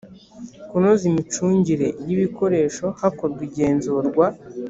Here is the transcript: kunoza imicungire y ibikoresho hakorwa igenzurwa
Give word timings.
kunoza 0.69 1.03
imicungire 1.11 1.87
y 2.05 2.09
ibikoresho 2.15 2.85
hakorwa 3.01 3.41
igenzurwa 3.49 4.27